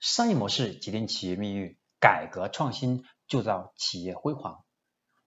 [0.00, 4.64] 商业模式决定企业命运，改革创新铸造企业辉煌。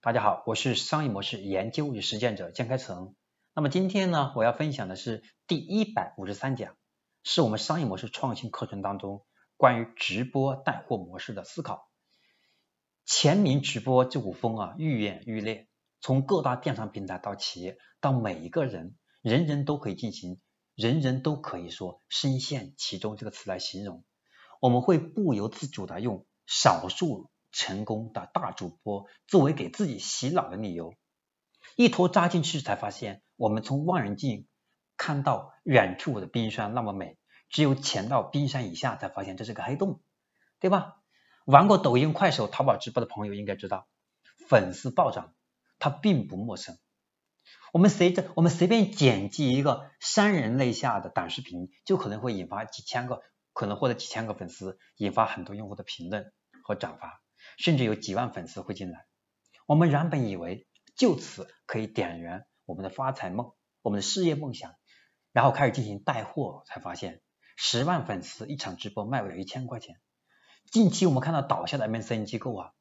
[0.00, 3.16] 大家好，我是商业模式研究与实践者江开成。
[3.52, 6.76] 那么今天呢，我要分享的是第一百五十三讲，
[7.24, 11.90] 是我们商业模式创新课程当中关于直播带货模式的思考。
[13.04, 15.66] 全民直播这股风啊，愈演愈烈，
[16.00, 20.40] 从各大电商平台到企业，到每一个人，人人都可以进行，
[20.76, 24.04] 人人都可以说深陷其中这个词来形容。
[24.60, 30.94] 我们会不由自主的用少数成功的大主播作为给自己洗脑的理由，
[31.76, 34.46] 一头扎进去才发现，我们从望远镜
[34.96, 37.16] 看到远处的冰山那么美，
[37.48, 40.02] 只有潜到冰山以下才发现这是个黑洞，
[40.60, 40.98] 对吧？
[41.46, 43.88] 玩过抖音、快手、淘宝直播的朋友应该知道，
[44.46, 45.34] 粉丝暴涨，
[45.78, 46.78] 它并不陌生。
[47.72, 53.22] 我们随着我们随便剪辑一个潸人泪下的短视频，就可能会引发几千个。
[53.60, 56.32] 可能获得几千个粉丝，引发很多用户的评论
[56.62, 57.20] 和转发，
[57.58, 59.04] 甚至有几万粉丝会进来。
[59.66, 64.74] 我们原本以为就此可以点燃我们的发财梦、我们的事业梦想，
[65.32, 67.20] 然后开始进行带货，才发现
[67.54, 70.00] 十万粉丝一场直播卖不了一千块钱。
[70.72, 72.72] 近期我们看到倒下的 MCN 机构啊，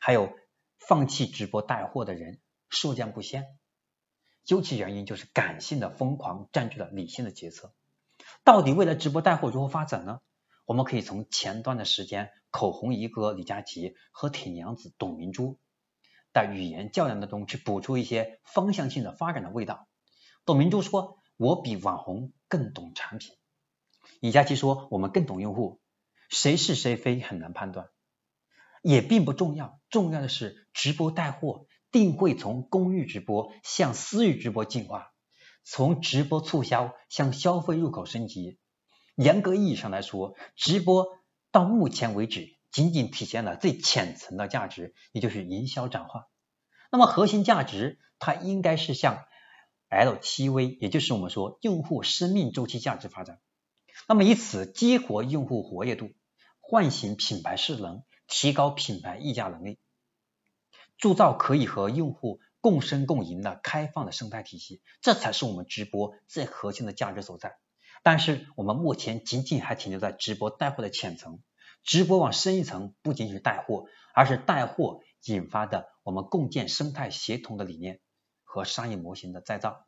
[0.00, 0.32] 还有
[0.78, 3.44] 放弃直播带货的人数量不鲜，
[4.46, 7.74] 究其原因就是感性的疯狂占据了理性的决策。
[8.44, 10.20] 到底未来直播带货如何发展呢？
[10.64, 15.60] 我们可以从前段的时间，口红一哥李佳琦和铁娘子董明珠
[16.32, 19.86] 的语言较量当中去补出一些方向性的发展的味道。
[20.44, 23.36] 董明珠说：“我比网红更懂产品。”
[24.18, 25.80] 李佳琦说：“我们更懂用户。”
[26.28, 27.90] 谁是谁非很难判断，
[28.82, 29.78] 也并不重要。
[29.90, 35.11] 重要的是，直播带货定会从公域直播向私域直播进化。
[35.64, 38.58] 从直播促销向消费入口升级，
[39.14, 41.06] 严格意义上来说，直播
[41.50, 46.26] 到目前为止仅仅体现了最浅层的价值，也就是营销转化。
[46.90, 49.24] 那么核心价值，它应该是向
[49.88, 53.40] LTV，也就是我们说用户生命周期价值发展。
[54.08, 56.10] 那么以此激活用户活跃度，
[56.60, 59.78] 唤醒品牌势能，提高品牌溢价能力，
[60.98, 62.40] 铸造可以和用户。
[62.62, 67.58] 共生共赢的开放的生态体系，这才是我们直播最核心的价值所在。
[68.02, 71.40] 但是我们目前仅仅还停留在直播带货的浅层，
[71.82, 78.00] 直播往深一层不仅仅是带货，而是带货引发的我们共建生态协同的理念
[78.44, 79.86] 和商业模型的再造。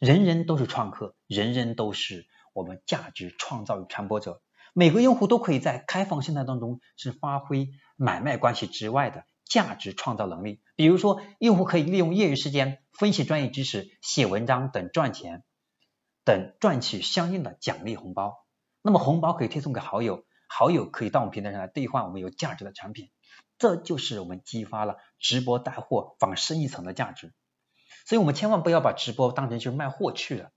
[0.00, 9.24] 人人都是创客，人人都是我们价值创造与传播者，每个用户都可以在开放生态当中是发挥买卖关系之外的。
[9.54, 15.44] 价值创造能力，比如说，用户可以利用业余时间分析专业知识、写文章等赚钱，
[16.24, 18.44] 等赚取相应的奖励红包。
[18.82, 23.10] 那么红包可以推送给好友，好友可以到我们平台上来兑换我们有价值的产品。
[23.56, 27.32] 这就是我们激发了直播带货往深一层的价值。
[28.06, 30.50] 所以我们千万不要把直播当成就是卖货去了。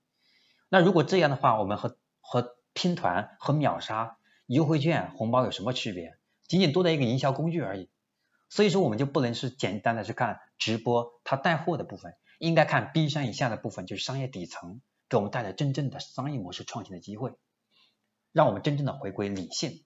[0.69, 6.17] 那如果这样的话，我们和和拼团和秒杀优惠券红包有什么区别？
[6.47, 7.91] 仅仅多的一个营销工具而已。
[8.49, 17.33] 所以说，我们就不能是简单的去看直播它带货的部分，应该看冰山以下的部分，就是商业底层给我们带来真正的商业模式创新的机会，
[18.31, 19.83] 让我们真正的回归理性。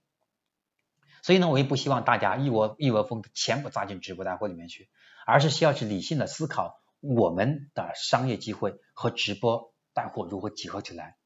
[1.23, 4.89] 所以呢，我也不希望大家一窝一窝蜂全部扎进直播带货里面去，
[5.25, 11.17] 而是需要去理性的思考我们的商业机会和直播带货如何结合起来，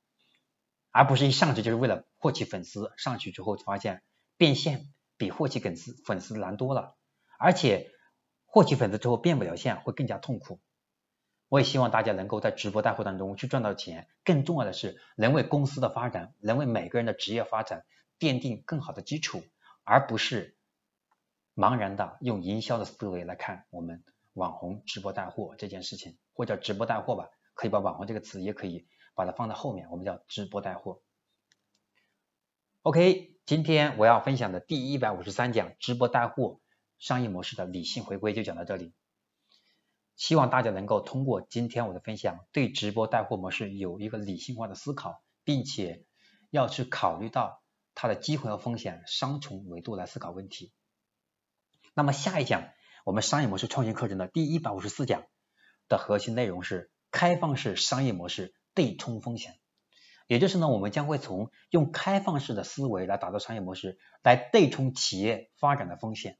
[0.92, 4.04] 而不是一上去就是为了获取粉丝，上去之后发现
[4.38, 6.96] 变现比获取粉丝粉丝难多了。
[7.38, 7.92] 而且
[8.46, 10.60] 获取粉丝之后变不了现，会更加痛苦。
[11.48, 17.86] 我也希望大家能够在直播带货当中去赚到钱，更重要的是能为公司的发展，能为每个人的职业发展
[18.20, 19.44] 奠定更好的基础，
[19.84, 20.58] 而不是
[21.56, 24.04] 茫然的用营销的思维来看我们
[24.34, 31.02] 网红直播带货这件事情，或者直播带货吧，可以把网红这个词也可以把它放在后面，我们叫直播带货。
[32.82, 36.60] OK，今天我要分享的第一百五十三讲直播带货。
[37.00, 38.94] 商业模式的理性回归就讲到这里，
[40.16, 46.06] 希望大家能够通过今天我的分享，对直播带货模式有一个理性化的思考，并且
[46.50, 47.62] 要去考虑到
[47.94, 50.72] 它的机会和风险双重维度来思考问题。
[51.94, 52.70] 那么下一讲
[53.06, 55.24] 我们商业模式创新课程的第一百五十四讲
[55.88, 59.60] 的核心内容是开放式商业模式对冲风险，
[60.28, 66.38] 也就是呢，我们将会从用开放式的思维来打造商业模式，来对冲企业发展的风险。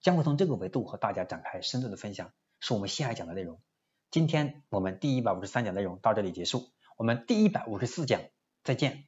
[0.00, 3.60] 将会从这个维度和大家展开深度的分享，是我们下一讲的内容。
[4.10, 8.22] 今天我们第一百五十三讲内容到这里结束，我们第一百五十四讲
[8.64, 9.06] 再见。